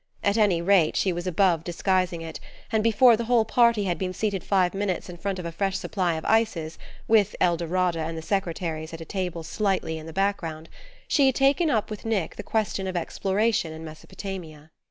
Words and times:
At 0.23 0.35
any 0.35 0.63
rate, 0.63 0.95
she 0.97 1.13
was 1.13 1.27
above 1.27 1.63
disguising 1.63 2.21
it; 2.23 2.39
and 2.71 2.83
before 2.83 3.15
the 3.15 3.25
whole 3.25 3.45
party 3.45 3.83
had 3.83 3.99
been 3.99 4.13
seated 4.15 4.43
five 4.43 4.73
minutes 4.73 5.09
in 5.09 5.17
front 5.17 5.37
of 5.37 5.45
a 5.45 5.51
fresh 5.51 5.77
supply 5.77 6.15
of 6.15 6.25
ices 6.25 6.79
(with 7.07 7.35
Eldorada 7.39 7.99
and 7.99 8.17
the 8.17 8.23
secretaries 8.23 8.95
at 8.95 9.01
a 9.01 9.05
table 9.05 9.43
slightly 9.43 9.99
in 9.99 10.07
the 10.07 10.11
background) 10.11 10.69
she 11.07 11.27
had 11.27 11.35
taken 11.35 11.69
up 11.69 11.91
with 11.91 12.03
Nick 12.03 12.35
the 12.35 12.41
question 12.41 12.87
of 12.87 12.97
exploration 12.97 13.71
in 13.71 13.85
Mesopotamia. 13.85 14.71